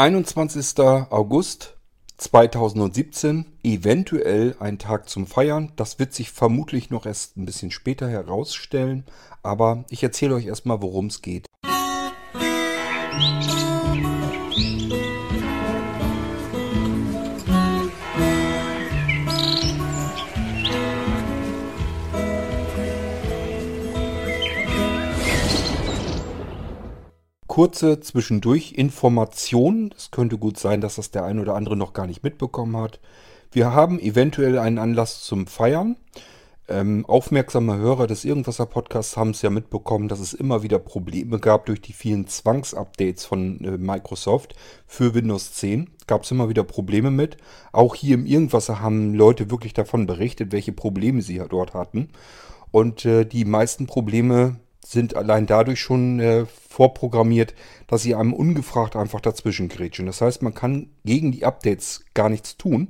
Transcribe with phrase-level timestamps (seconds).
[0.00, 0.78] 21.
[1.10, 1.76] August
[2.16, 5.72] 2017, eventuell ein Tag zum Feiern.
[5.76, 9.04] Das wird sich vermutlich noch erst ein bisschen später herausstellen,
[9.42, 11.44] aber ich erzähle euch erstmal, worum es geht.
[27.50, 29.92] Kurze zwischendurch Information.
[29.96, 33.00] Es könnte gut sein, dass das der ein oder andere noch gar nicht mitbekommen hat.
[33.50, 35.96] Wir haben eventuell einen Anlass zum Feiern.
[36.68, 41.40] Ähm, aufmerksame Hörer des Irgendwasser Podcasts haben es ja mitbekommen, dass es immer wieder Probleme
[41.40, 44.54] gab durch die vielen Zwangsupdates von äh, Microsoft
[44.86, 45.90] für Windows 10.
[46.06, 47.36] Gab es immer wieder Probleme mit.
[47.72, 52.10] Auch hier im Irgendwasser haben Leute wirklich davon berichtet, welche Probleme sie dort hatten.
[52.70, 57.54] Und äh, die meisten Probleme sind allein dadurch schon äh, vorprogrammiert,
[57.86, 60.06] dass sie einem ungefragt einfach dazwischen grätschen.
[60.06, 62.88] Das heißt, man kann gegen die Updates gar nichts tun.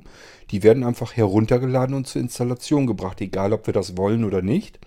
[0.51, 4.79] Die werden einfach heruntergeladen und zur Installation gebracht, egal ob wir das wollen oder nicht.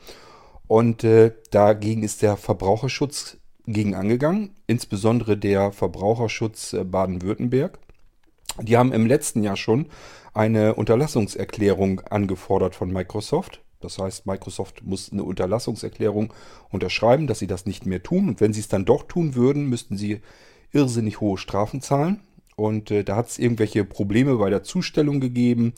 [0.67, 7.79] Und äh, dagegen ist der Verbraucherschutz gegen angegangen, insbesondere der Verbraucherschutz äh, Baden-Württemberg.
[8.63, 9.87] Die haben im letzten Jahr schon
[10.33, 13.64] eine Unterlassungserklärung angefordert von Microsoft.
[13.85, 16.33] Das heißt, Microsoft muss eine Unterlassungserklärung
[16.71, 18.29] unterschreiben, dass sie das nicht mehr tun.
[18.29, 20.21] Und wenn sie es dann doch tun würden, müssten sie
[20.73, 22.21] irrsinnig hohe Strafen zahlen.
[22.57, 25.75] Und äh, da hat es irgendwelche Probleme bei der Zustellung gegeben.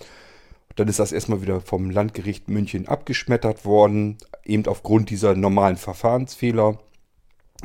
[0.76, 6.78] Dann ist das erstmal wieder vom Landgericht München abgeschmettert worden, eben aufgrund dieser normalen Verfahrensfehler.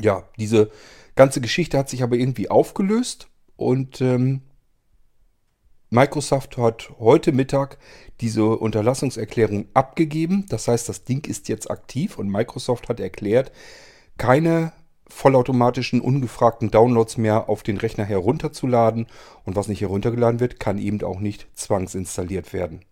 [0.00, 0.70] Ja, diese
[1.14, 4.40] ganze Geschichte hat sich aber irgendwie aufgelöst und ähm,
[5.92, 7.76] Microsoft hat heute Mittag
[8.22, 10.46] diese Unterlassungserklärung abgegeben.
[10.48, 13.52] Das heißt, das Ding ist jetzt aktiv und Microsoft hat erklärt,
[14.16, 14.72] keine
[15.06, 19.06] vollautomatischen ungefragten Downloads mehr auf den Rechner herunterzuladen
[19.44, 22.86] und was nicht heruntergeladen wird, kann eben auch nicht zwangsinstalliert werden.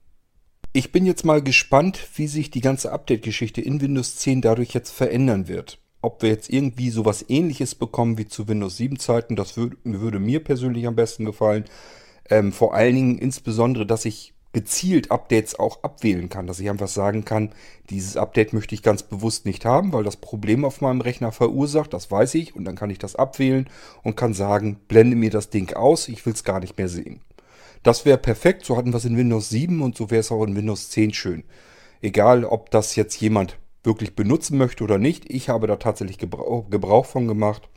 [0.74, 4.91] Ich bin jetzt mal gespannt, wie sich die ganze Update-Geschichte in Windows 10 dadurch jetzt
[4.91, 5.78] verändern wird.
[6.02, 10.19] Ob wir jetzt irgendwie sowas ähnliches bekommen wie zu Windows 7 Zeiten, das würde, würde
[10.19, 11.64] mir persönlich am besten gefallen.
[12.30, 16.88] Ähm, vor allen Dingen insbesondere, dass ich gezielt Updates auch abwählen kann, dass ich einfach
[16.88, 17.52] sagen kann,
[17.88, 21.92] dieses Update möchte ich ganz bewusst nicht haben, weil das Problem auf meinem Rechner verursacht,
[21.92, 23.69] das weiß ich und dann kann ich das abwählen
[24.02, 27.20] und kann sagen, blende mir das Ding aus, ich will es gar nicht mehr sehen.
[27.82, 30.44] Das wäre perfekt, so hatten wir es in Windows 7 und so wäre es auch
[30.44, 31.44] in Windows 10 schön.
[32.02, 36.69] Egal, ob das jetzt jemand wirklich benutzen möchte oder nicht, ich habe da tatsächlich Gebrauch,
[36.70, 37.69] Gebrauch von gemacht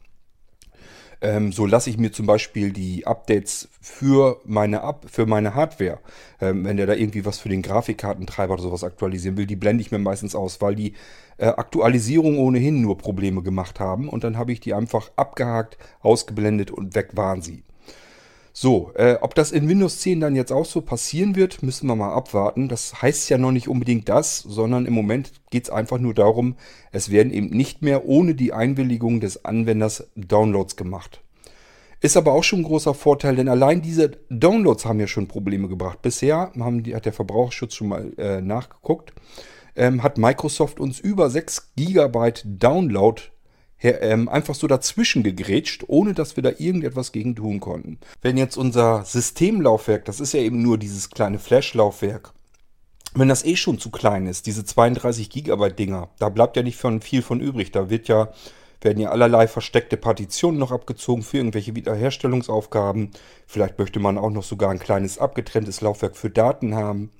[1.24, 6.00] ähm, so lasse ich mir zum Beispiel die Updates für meine, Up für meine Hardware,
[6.42, 9.82] ähm, wenn der da irgendwie was für den Grafikkartentreiber oder sowas aktualisieren will, die blende
[9.82, 10.94] ich mir meistens aus, weil die
[11.38, 14.10] äh, Aktualisierung ohnehin nur Probleme gemacht haben.
[14.10, 17.64] Und dann habe ich die einfach abgehakt, ausgeblendet und weg waren sie.
[18.56, 21.96] So, äh, ob das in Windows 10 dann jetzt auch so passieren wird, müssen wir
[21.96, 22.70] mal abwarten.
[22.70, 26.56] Das heißt ja noch nicht unbedingt das, sondern im Moment geht es einfach nur darum,
[26.92, 31.24] es werden eben nicht mehr ohne die Einwilligung des Anwenders Downloads gemacht.
[32.00, 35.68] Ist aber auch schon ein großer Vorteil, denn allein diese Downloads haben ja schon Probleme
[35.68, 36.04] gebracht.
[36.04, 39.14] Bisher die, hat der Verbraucherschutz schon mal äh, nachgeguckt,
[39.76, 43.20] ähm, hat Microsoft uns über 6 GB Download
[43.84, 48.00] ähm, einfach so dazwischen gegrätscht, ohne dass wir da irgendetwas gegen tun konnten.
[48.22, 52.34] Wenn jetzt unser Systemlaufwerk, das ist ja eben nur dieses kleine Flash-Laufwerk,
[53.16, 56.78] wenn das eh schon zu klein ist, diese 32 Gigabyte Dinger, da bleibt ja nicht
[56.78, 57.72] von viel von übrig.
[57.72, 58.30] Da wird ja,
[58.82, 63.12] werden ja allerlei versteckte Partitionen noch abgezogen für irgendwelche Wiederherstellungsaufgaben.
[63.46, 67.12] Vielleicht möchte man auch noch sogar ein kleines abgetrenntes Laufwerk für Daten haben.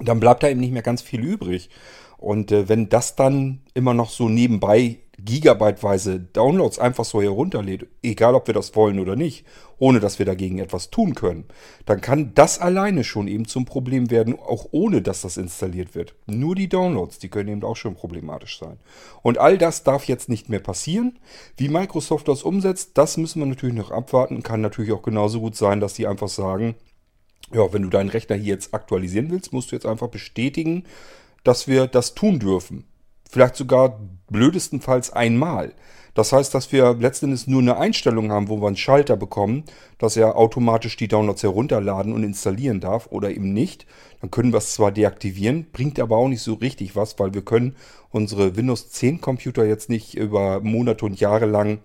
[0.00, 1.70] Dann bleibt da eben nicht mehr ganz viel übrig.
[2.16, 8.34] Und äh, wenn das dann immer noch so nebenbei gigabyteweise Downloads einfach so herunterlädt, egal
[8.34, 9.44] ob wir das wollen oder nicht,
[9.78, 11.44] ohne dass wir dagegen etwas tun können,
[11.86, 16.14] dann kann das alleine schon eben zum Problem werden, auch ohne dass das installiert wird.
[16.26, 18.78] Nur die Downloads, die können eben auch schon problematisch sein.
[19.22, 21.18] Und all das darf jetzt nicht mehr passieren.
[21.56, 24.42] Wie Microsoft das umsetzt, das müssen wir natürlich noch abwarten.
[24.42, 26.74] Kann natürlich auch genauso gut sein, dass die einfach sagen,
[27.52, 30.84] ja, wenn du deinen Rechner hier jetzt aktualisieren willst, musst du jetzt einfach bestätigen,
[31.42, 32.84] dass wir das tun dürfen.
[33.30, 35.74] Vielleicht sogar blödestenfalls einmal.
[36.14, 39.64] Das heißt, dass wir letztendlich nur eine Einstellung haben, wo wir einen Schalter bekommen,
[39.98, 43.86] dass er automatisch die Downloads herunterladen und installieren darf oder eben nicht.
[44.20, 47.42] Dann können wir es zwar deaktivieren, bringt aber auch nicht so richtig was, weil wir
[47.42, 47.76] können
[48.10, 51.78] unsere Windows 10 Computer jetzt nicht über Monate und Jahre lang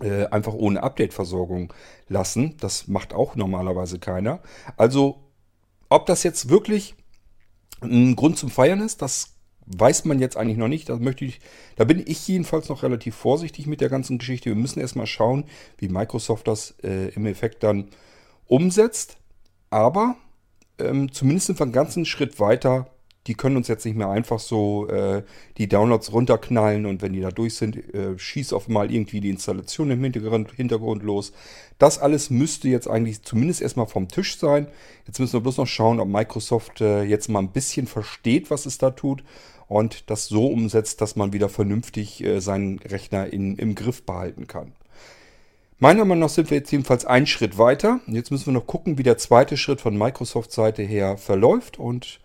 [0.00, 1.72] äh, einfach ohne Update-Versorgung
[2.08, 2.56] lassen.
[2.60, 4.40] Das macht auch normalerweise keiner.
[4.76, 5.24] Also,
[5.88, 6.94] ob das jetzt wirklich
[7.80, 9.37] ein Grund zum Feiern ist, das
[9.76, 10.88] weiß man jetzt eigentlich noch nicht.
[10.88, 11.40] Da möchte ich,
[11.76, 14.50] da bin ich jedenfalls noch relativ vorsichtig mit der ganzen Geschichte.
[14.50, 15.44] Wir müssen erstmal schauen,
[15.78, 17.88] wie Microsoft das äh, im Effekt dann
[18.46, 19.18] umsetzt.
[19.70, 20.16] Aber
[20.78, 22.90] ähm, zumindest sind wir einen ganzen Schritt weiter.
[23.28, 25.22] Die können uns jetzt nicht mehr einfach so äh,
[25.58, 29.30] die Downloads runterknallen und wenn die da durch sind, äh, schießt auf mal irgendwie die
[29.30, 31.32] Installation im Hintergrund, Hintergrund los.
[31.78, 34.66] Das alles müsste jetzt eigentlich zumindest erstmal vom Tisch sein.
[35.06, 38.66] Jetzt müssen wir bloß noch schauen, ob Microsoft äh, jetzt mal ein bisschen versteht, was
[38.66, 39.22] es da tut
[39.68, 44.46] und das so umsetzt, dass man wieder vernünftig äh, seinen Rechner in, im Griff behalten
[44.46, 44.72] kann.
[45.80, 48.00] Meiner Meinung nach sind wir jetzt jedenfalls einen Schritt weiter.
[48.06, 52.18] Jetzt müssen wir noch gucken, wie der zweite Schritt von Microsoft-Seite her verläuft und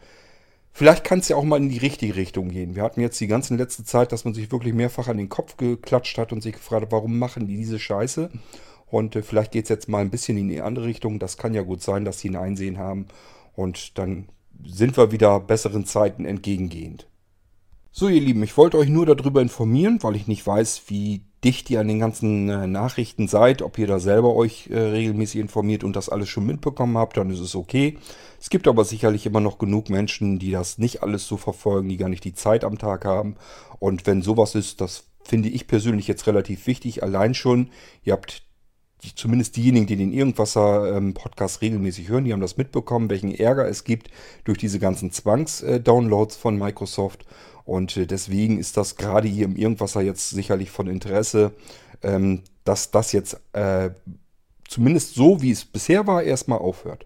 [0.73, 2.75] vielleicht kann es ja auch mal in die richtige Richtung gehen.
[2.75, 5.55] Wir hatten jetzt die ganze letzte Zeit, dass man sich wirklich mehrfach an den Kopf
[5.55, 8.29] geklatscht hat und sich gefragt hat, warum machen die diese Scheiße?
[8.87, 11.19] Und äh, vielleicht geht es jetzt mal ein bisschen in die andere Richtung.
[11.19, 13.07] Das kann ja gut sein, dass sie ein Einsehen haben
[13.55, 14.27] und dann
[14.65, 17.07] sind wir wieder besseren Zeiten entgegengehend.
[17.91, 21.69] So, ihr Lieben, ich wollte euch nur darüber informieren, weil ich nicht weiß, wie dicht
[21.69, 25.83] ihr an den ganzen äh, Nachrichten seid, ob ihr da selber euch äh, regelmäßig informiert
[25.83, 27.97] und das alles schon mitbekommen habt, dann ist es okay.
[28.39, 31.97] Es gibt aber sicherlich immer noch genug Menschen, die das nicht alles so verfolgen, die
[31.97, 33.35] gar nicht die Zeit am Tag haben.
[33.79, 37.03] Und wenn sowas ist, das finde ich persönlich jetzt relativ wichtig.
[37.03, 37.69] Allein schon,
[38.03, 38.43] ihr habt
[39.03, 43.67] die, zumindest diejenigen, die den Irgendwasser-Podcast ähm, regelmäßig hören, die haben das mitbekommen, welchen Ärger
[43.67, 44.09] es gibt
[44.45, 47.25] durch diese ganzen Zwangs-Downloads von Microsoft.
[47.65, 51.51] Und äh, deswegen ist das gerade hier im Irgendwasser jetzt sicherlich von Interesse,
[52.01, 53.91] ähm, dass das jetzt äh,
[54.67, 57.05] zumindest so, wie es bisher war, erstmal aufhört.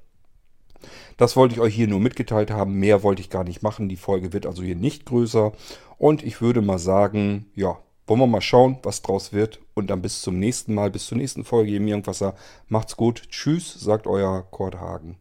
[1.18, 2.74] Das wollte ich euch hier nur mitgeteilt haben.
[2.74, 3.90] Mehr wollte ich gar nicht machen.
[3.90, 5.52] Die Folge wird also hier nicht größer.
[5.98, 9.59] Und ich würde mal sagen, ja, wollen wir mal schauen, was draus wird.
[9.74, 12.36] Und dann bis zum nächsten Mal, bis zur nächsten Folge im Irgendwasser.
[12.68, 13.24] Macht's gut.
[13.30, 15.18] Tschüss, sagt euer Kurt Hagen.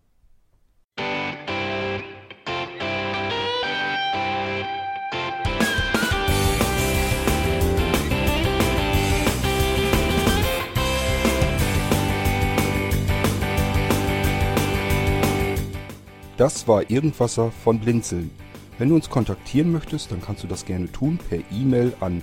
[16.36, 18.30] Das war Irgendwasser von Blinzeln.
[18.78, 22.22] Wenn du uns kontaktieren möchtest, dann kannst du das gerne tun per E-Mail an